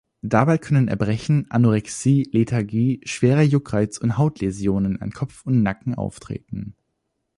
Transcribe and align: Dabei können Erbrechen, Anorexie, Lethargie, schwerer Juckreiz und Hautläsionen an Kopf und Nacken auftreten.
Dabei 0.23 0.57
können 0.57 0.87
Erbrechen, 0.87 1.45
Anorexie, 1.51 2.27
Lethargie, 2.31 3.01
schwerer 3.03 3.43
Juckreiz 3.43 3.99
und 3.99 4.17
Hautläsionen 4.17 4.99
an 4.99 5.11
Kopf 5.11 5.45
und 5.45 5.61
Nacken 5.61 5.93
auftreten. 5.93 6.73